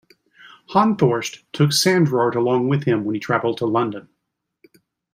Honthorst 0.71 1.43
took 1.53 1.69
Sandrart 1.69 2.33
along 2.33 2.67
with 2.69 2.85
him 2.85 3.05
when 3.05 3.13
he 3.13 3.19
travelled 3.19 3.59
to 3.59 3.67
London. 3.67 4.09